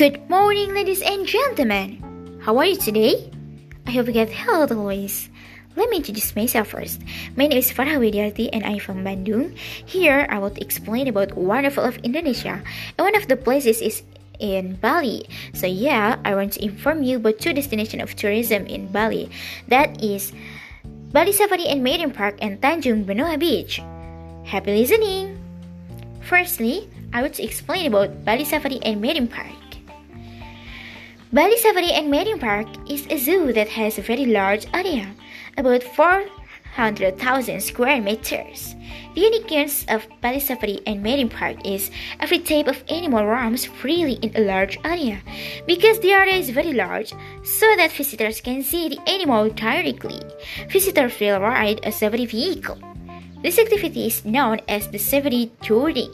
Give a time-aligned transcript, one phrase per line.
[0.00, 2.00] Good morning, ladies and gentlemen.
[2.40, 3.28] How are you today?
[3.84, 5.28] I hope you get healthy always.
[5.76, 7.04] Let me introduce myself first.
[7.36, 9.52] My name is Farah Widyarti and I'm from Bandung.
[9.60, 12.64] Here, I will explain about wonderful of Indonesia.
[12.96, 14.00] And one of the places is
[14.40, 15.28] in Bali.
[15.52, 19.28] So yeah, I want to inform you about two destinations of tourism in Bali.
[19.68, 20.32] That is
[21.12, 23.84] Bali Safari and Marine Park and Tanjung Benoa Beach.
[24.48, 25.36] Happy listening!
[26.24, 29.69] Firstly, I want to explain about Bali Safari and Marine Park.
[31.32, 35.14] Bali Safari and Marine Park is a zoo that has a very large area,
[35.56, 38.74] about 400,000 square meters.
[39.14, 44.14] The uniqueness of Bali Safari and Marine Park is every type of animal roams freely
[44.14, 45.22] in a large area
[45.68, 50.20] because the area is very large so that visitors can see the animal directly.
[50.68, 52.78] Visitors will ride a safari vehicle.
[53.40, 56.10] This activity is known as the safari touring.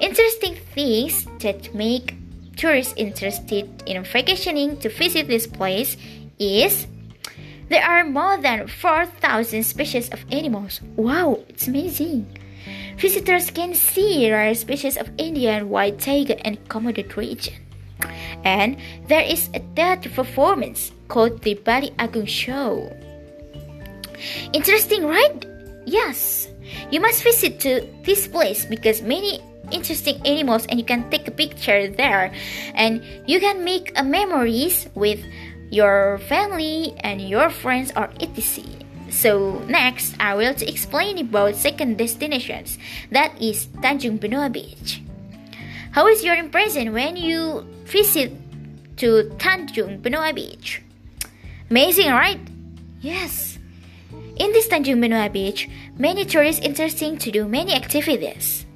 [0.00, 2.14] Interesting things that make
[2.56, 5.96] tourists interested in vacationing to visit this place
[6.38, 6.86] is
[7.68, 10.80] there are more than 4,000 species of animals.
[10.96, 12.26] Wow, it's amazing.
[12.96, 17.54] Visitors can see rare species of Indian white tiger and Komodo region.
[18.44, 22.94] And there is a theater performance called the Bali Agung Show.
[24.52, 25.44] Interesting, right?
[25.84, 26.48] Yes.
[26.90, 31.30] You must visit to this place because many interesting animals and you can take a
[31.30, 32.32] picture there.
[32.74, 35.24] And you can make a memories with
[35.70, 38.64] your family and your friends or etc.
[39.10, 42.78] So next i will explain about second destinations.
[43.10, 45.02] That is tanjung benoa beach.
[45.92, 48.32] How is your impression when you visit
[48.98, 50.82] to tanjung benoa beach?
[51.70, 52.40] Amazing right?
[53.00, 53.58] Yes.
[54.36, 58.66] In this tanjung benoa beach many tourists interesting to do many activities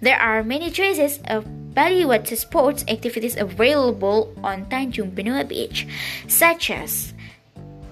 [0.00, 1.46] there are many choices of
[1.78, 5.86] water sports activities available on Tanjung Benoa Beach,
[6.26, 7.14] such as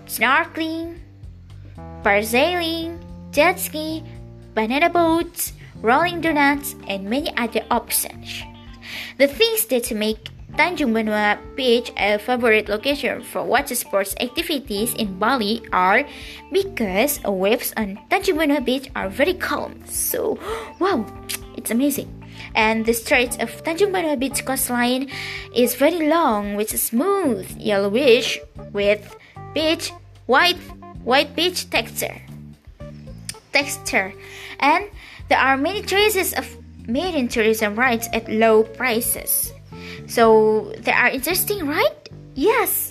[0.07, 0.99] snorkeling,
[2.03, 2.99] parasailing,
[3.31, 4.03] jet ski,
[4.55, 8.43] banana boats, rolling donuts, and many other options.
[9.19, 15.19] The things that make Tanjung Benoa Beach a favorite location for water sports activities in
[15.19, 16.03] Bali are
[16.51, 19.79] because waves on Tanjung Benoa Beach are very calm.
[19.87, 20.39] So,
[20.81, 21.05] wow,
[21.57, 22.11] it's amazing.
[22.55, 25.11] And the stretch of Tanjung Benoa Beach coastline
[25.55, 28.39] is very long with smooth yellowish
[28.73, 29.17] with
[29.55, 29.93] beach
[30.27, 30.59] white
[31.05, 32.21] white beach texture.
[33.53, 34.13] Texture.
[34.61, 34.85] And
[35.29, 36.47] there are many choices of
[36.87, 39.53] marine tourism rides at low prices.
[40.07, 42.09] So they are interesting, right?
[42.35, 42.86] Yes.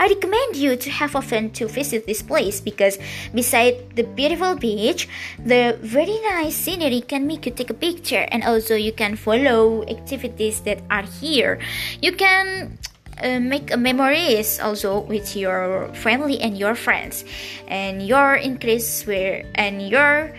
[0.00, 2.96] I recommend you to have often to visit this place because
[3.34, 5.06] beside the beautiful beach,
[5.44, 9.84] the very nice scenery can make you take a picture and also you can follow
[9.84, 11.60] activities that are here.
[12.00, 12.78] You can
[13.22, 17.26] uh, make memories also with your family and your friends
[17.68, 20.32] and your increase where and your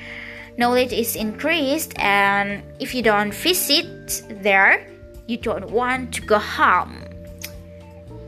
[0.58, 4.90] knowledge is increased and if you don't visit there
[5.28, 7.11] you don't want to go home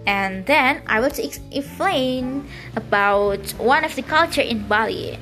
[0.05, 5.19] and then I will explain about one of the culture in Bali.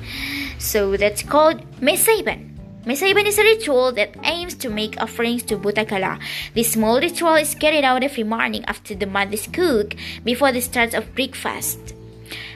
[0.58, 2.52] So that's called Mesaban.
[2.84, 6.18] Mesaban is a ritual that aims to make offerings to Butakala.
[6.54, 9.94] This small ritual is carried out every morning after the mud is cooked
[10.24, 11.94] before the start of breakfast.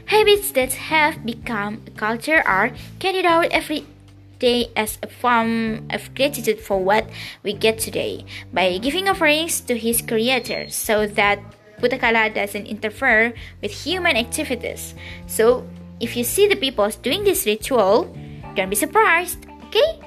[0.07, 3.87] Habits that have become a culture are carried out every
[4.39, 7.09] day as a form of gratitude for what
[7.43, 11.39] we get today by giving offerings to his creator so that
[11.81, 14.95] Putakala doesn't interfere with human activities.
[15.27, 15.67] So,
[16.01, 18.13] if you see the people doing this ritual,
[18.55, 20.01] don't be surprised, okay?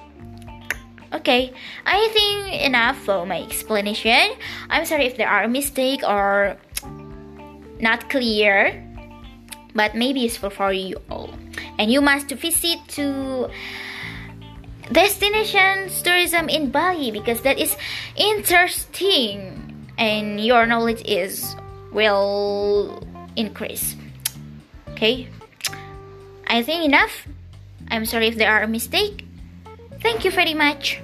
[1.13, 1.53] Okay,
[1.85, 4.37] I think enough for my explanation.
[4.69, 6.57] I'm sorry if there are mistake or
[7.81, 8.77] not clear,
[9.73, 11.33] but maybe useful for you all.
[11.79, 13.49] And you must visit to
[14.91, 17.75] destinations tourism in Bali because that is
[18.15, 21.55] interesting and your knowledge is
[21.91, 23.03] will
[23.35, 23.95] increase.
[24.91, 25.27] Okay?
[26.47, 27.27] I think enough.
[27.89, 29.25] I'm sorry if there are a mistake.
[30.01, 31.01] Thank you very much